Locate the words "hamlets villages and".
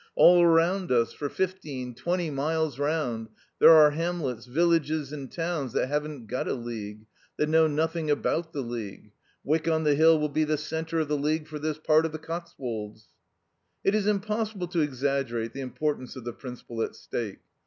3.91-5.31